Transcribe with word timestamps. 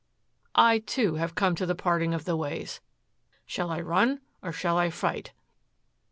I, 0.55 0.79
too, 0.79 1.13
have 1.17 1.35
come 1.35 1.53
to 1.53 1.67
the 1.67 1.75
parting 1.75 2.15
of 2.15 2.25
the 2.25 2.35
ways. 2.35 2.81
Shall 3.45 3.69
I 3.69 3.81
run 3.81 4.21
or 4.41 4.51
shall 4.51 4.79
I 4.79 4.89
fight?" 4.89 5.31